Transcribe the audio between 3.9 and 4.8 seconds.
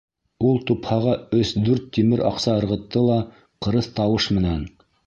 тауыш менән: